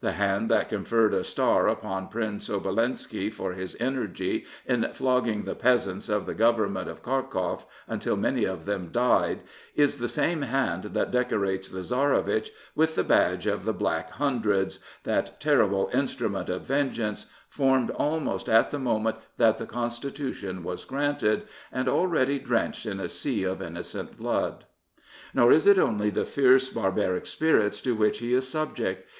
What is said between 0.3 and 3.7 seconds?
that conferred a star upon Prince Obolensky for